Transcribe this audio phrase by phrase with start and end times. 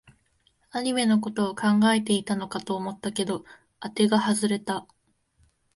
[0.71, 1.63] アニメのことを考
[1.93, 3.45] えていたのかと思ったけど、
[3.79, 4.87] あてが外れた